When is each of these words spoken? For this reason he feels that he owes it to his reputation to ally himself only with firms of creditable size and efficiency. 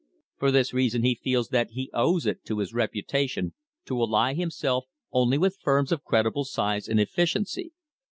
For 0.39 0.49
this 0.49 0.73
reason 0.73 1.03
he 1.03 1.13
feels 1.13 1.49
that 1.49 1.69
he 1.73 1.91
owes 1.93 2.25
it 2.25 2.43
to 2.45 2.57
his 2.57 2.73
reputation 2.73 3.53
to 3.85 4.01
ally 4.01 4.33
himself 4.33 4.85
only 5.11 5.37
with 5.37 5.59
firms 5.61 5.91
of 5.91 6.03
creditable 6.03 6.45
size 6.45 6.87
and 6.87 6.99
efficiency. 6.99 7.73